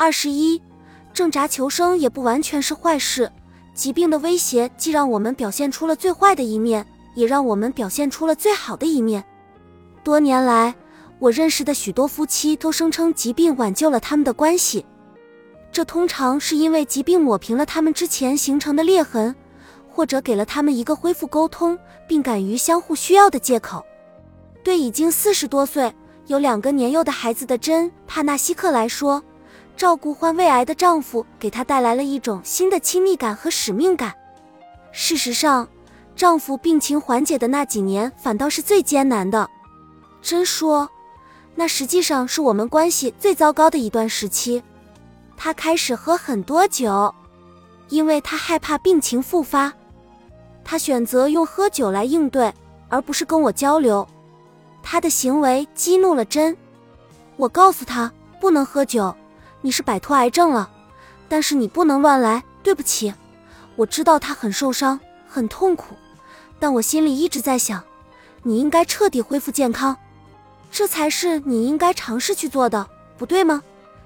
[0.00, 0.62] 二十一，
[1.12, 3.32] 挣扎求生也不完全是坏事。
[3.74, 6.86] 疾病的威胁既让我们表现出了最坏的一面，
[7.16, 9.24] 也让我们表现出了最好的一面。
[10.04, 10.72] 多年来，
[11.18, 14.86] 我认识的许多夫妻都声称疾病挽救了他们的关系，
[15.72, 19.34] 这通常是因为疾病抹平了他们之前形成的裂痕，
[19.90, 21.76] 或者给了他们一个恢复沟通
[22.06, 23.84] 并敢于相互需要的借口。
[24.62, 25.92] 对已经四十多岁、
[26.28, 29.20] 有两个年幼的孩子的珍·帕纳西克来说，
[29.78, 34.12] 照顾患胃癌的丈夫给她带来了一种新的亲密感和使命感。
[34.90, 35.68] 事实上，
[36.16, 39.48] 丈夫病情缓解的那几年反倒是最艰难的。
[40.20, 40.90] 真说，
[41.54, 44.60] 那实际上是我们关系最糟糕的一段时期。
[45.36, 47.14] 他开始喝很多酒，
[47.88, 49.72] 因为他害怕病情复发。
[50.64, 52.52] 他选择用喝酒来应对，
[52.88, 54.06] 而不是跟我交流。
[54.82, 56.56] 他的行为激怒了珍。
[57.36, 59.14] 我告诉他不能喝酒。
[59.60, 60.70] 你是摆脱癌症了，
[61.28, 62.44] 但是你不能乱来。
[62.62, 63.14] 对不起，
[63.76, 65.94] 我知道他很受伤，很痛苦，
[66.58, 67.82] 但我心里一直在想，
[68.42, 69.96] 你应该彻底恢复健康，
[70.70, 73.62] 这才是你应该尝试去做的，不对吗？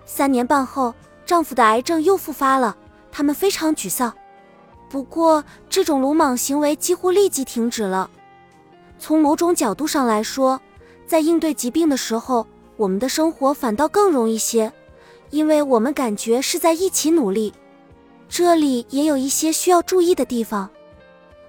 [0.07, 0.95] 三年半后，
[1.27, 2.77] 丈夫的癌症又复发了，
[3.11, 4.13] 他们非常沮丧。
[4.89, 8.09] 不过，这种鲁莽行为几乎立即停止了。
[8.99, 10.61] 从某种角度上来说，
[11.07, 14.73] 在应对疾病的时候，我们的生活反倒更容易些。
[15.33, 17.53] 因为我们感觉是在一起努力，
[18.29, 20.69] 这里也有一些需要注意的地方。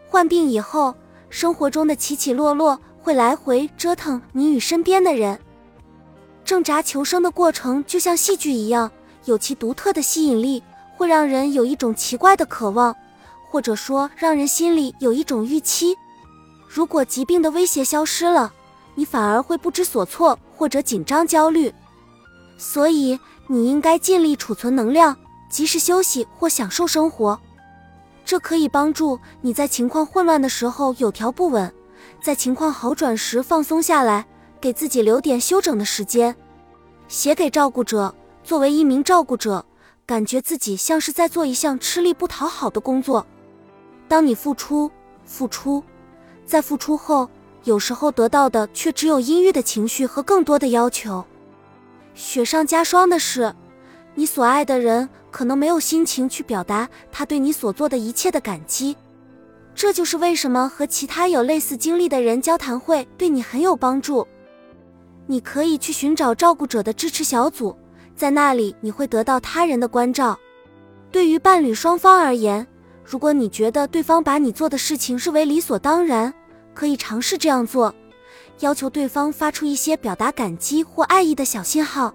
[0.08, 0.95] 患病以后，
[1.30, 5.38] 生活中的起起落落会来回折腾你与身边的人。
[6.45, 8.89] 挣扎求生的过程就像戏剧一样，
[9.26, 10.64] 有其独特的吸引力，
[10.95, 12.95] 会让人有一种奇怪的渴望，
[13.50, 15.94] 或者说让人心里有一种预期。
[16.70, 18.54] 如果疾病的威胁消失了，
[18.95, 21.73] 你反而会不知所措或者紧张焦虑。
[22.58, 23.20] 所以。
[23.48, 25.18] 你应该尽力储存能量，
[25.50, 27.38] 及时休息或享受生活，
[28.23, 31.72] 这可以帮助你在情况混乱的时候有条不紊，
[32.22, 34.26] 在情况好转时放松下来，
[34.61, 36.33] 给自己留点休整的时间。
[37.10, 39.64] 写给照顾者，作为一名照顾者，
[40.06, 43.27] 感觉自己像是在做一项吃力不讨好的工作。
[44.08, 44.89] 当你付出、
[45.26, 45.83] 付出，
[46.45, 47.30] 在付出后，
[47.66, 51.26] 有时候得到的却只有阴郁的情绪和更多的要求。
[52.14, 53.54] 雪上加霜的是，
[54.16, 58.96] 你所爱的人可能没有心情去表达他对你所做的一切的感激。
[59.76, 64.28] 这就是为什么和其他有类似经历的人交谈会对你很有帮助。
[65.26, 67.76] 你可以去寻找照顾者的支持小组，
[68.16, 70.38] 在那里你会得到他人的关照。
[71.12, 72.68] 对于伴侣双方而言，
[73.04, 76.32] 如果你觉得对方把你做的事情视为理所当然，
[76.76, 77.94] 可以尝试这样做。
[78.59, 82.14] 要求对方发出一些表达感激或爱意的小信号，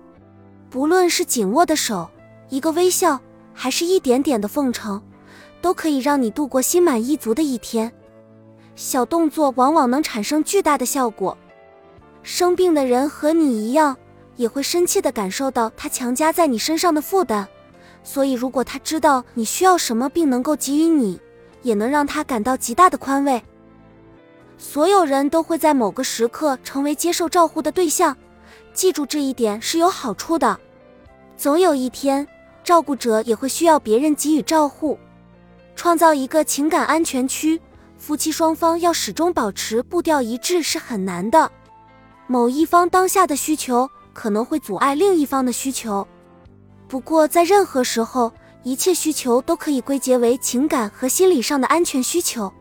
[0.71, 2.09] 不论是紧握的手、
[2.49, 3.21] 一个微笑，
[3.53, 5.03] 还是一点点的奉承，
[5.61, 7.93] 都可以让你度过心满意足的一天。
[8.77, 11.37] 小动作往往能产生巨大的效果。
[12.23, 13.97] 生病的人和你一样，
[14.37, 17.47] 也会深切地感受到他强加在你身上的负担，
[18.05, 21.21] 所以如果他知道你需要什么，并能够给予你，
[21.63, 23.43] 也能让他感到极大的宽慰。
[24.59, 28.15] 所有人都会在某个时刻成为接受照护的对象，
[28.75, 30.59] 记住这一点是有好处的。
[31.37, 32.27] 总有一天，
[32.65, 34.99] 照顾者也会需要别人给予照护。
[35.77, 37.61] 创造一个情感安全区，
[37.97, 41.51] 夫妻双方要始终保持步调一致是很难的。
[42.27, 46.07] 某一方当下的需求可能会阻碍另一方的需求。
[46.89, 48.33] 不过，在任何时候，
[48.65, 52.53] 一切需求都可以归结为情感和心理上的安全需求。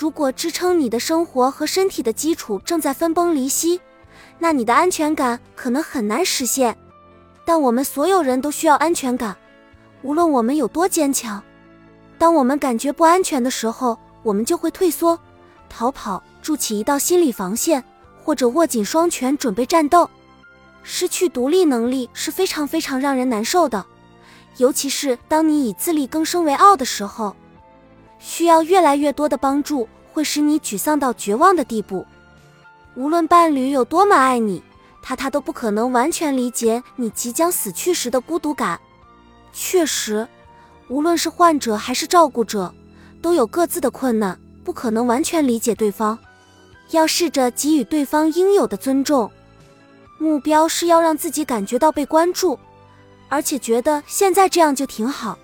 [0.00, 3.80] 如果支撑你的生活和身体的基础正在分崩离析，
[4.38, 6.78] 那你的安全感可能很难实现。
[7.44, 9.36] 但我们所有人都需要安全感，
[10.02, 11.42] 无论我们有多坚强。
[12.16, 15.18] 当我们感觉不安全的时候，我们就会退缩、
[15.68, 17.82] 逃跑，筑起一道心理防线，
[18.22, 20.08] 或者握紧双拳准备战斗。
[20.84, 23.84] 失去独立能力是非常非常让人难受的，
[24.58, 27.34] 尤其是当你以自力更生为傲的时候。
[28.18, 32.06] 需要越来越多的帮助，会使你沮丧到绝望的地步。
[32.94, 34.62] 无论伴侣有多么爱你，
[35.02, 38.80] 他他都不可能完全理解你即将死去时的孤独感。
[39.52, 40.26] 确实，
[40.88, 42.74] 无论是患者还是照顾者，
[43.22, 46.18] 都有各自的困难，不可能完全理解对方。
[46.90, 49.30] 要试着给予对方应有的尊重。
[50.18, 52.58] 目标是要让自己感觉到被关注，
[53.28, 55.38] 而且觉得现在这样就挺好。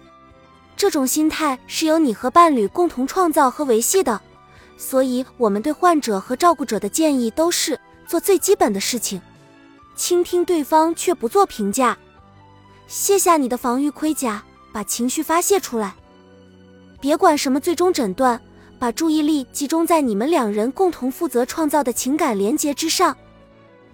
[0.84, 4.20] 这种心态是由你和伴侣共同创造和维系的，
[4.76, 9.19] 所以我们对患者和照顾者的建议都是做最基本的事情，
[9.96, 11.96] 倾听对方却不做评价。
[12.86, 14.44] 卸下你的防御盔甲，
[14.75, 15.94] 把情绪发泄出来。
[17.00, 18.38] 别管什么最终诊断，
[18.78, 23.16] 把注意力集中在你们两人共同负责创造的情感连结之上。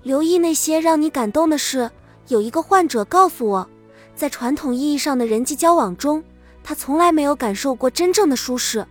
[0.02, 1.88] 留意那些让你感动的事。
[2.26, 3.70] 有一个患者告诉我，
[4.16, 6.20] 在传统意义上的人际交往中，
[6.62, 8.86] 他从来没有感受过真正的舒适。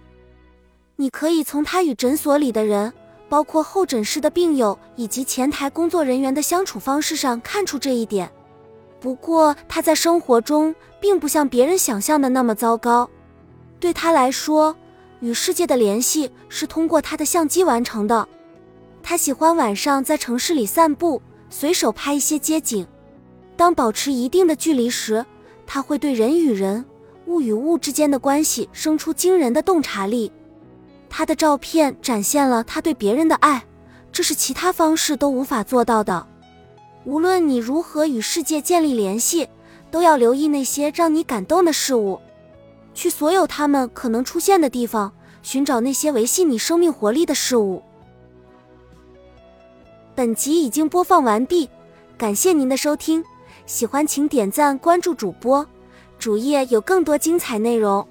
[0.96, 2.92] 你可以从他与诊所里的人，
[3.30, 8.30] 包括候诊室的病友以及前台工作人员的相处方式上看出这一点。
[9.00, 13.10] 不过，他在生活中并不像别人想象的那么糟糕。
[13.80, 14.76] 对他来说，
[15.22, 18.28] 与世界的联系是通过他的相机完成的。
[19.02, 22.86] 他喜欢晚上在城市里散步，随手拍一些街景。
[23.56, 25.26] 当保持一定的距离时，
[25.66, 26.84] 他会对人与人、
[27.30, 30.32] 物与物之间的关系生出惊人的洞察力。
[31.08, 33.64] 他的照片展现了他对别人的爱，
[34.12, 36.28] 这是其他方式都无法做到的。
[37.06, 39.48] 无论你如何与世界建立联系，
[39.90, 42.20] 都要留意那些让你感动的事物，
[42.94, 45.12] 去所有他们可能出现的地方，
[45.42, 47.82] 寻找那些维系你生命活力的事物。
[50.14, 51.70] 本集已经播放完毕，
[52.18, 53.24] 感谢您的收听，
[53.66, 55.66] 喜欢请点赞关注主播，
[56.20, 58.06] 主页有更多精彩内容。